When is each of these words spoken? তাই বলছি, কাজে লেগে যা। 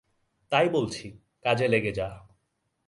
তাই 0.49 0.69
বলছি, 0.69 1.17
কাজে 1.41 1.67
লেগে 1.67 1.91
যা। 1.91 2.27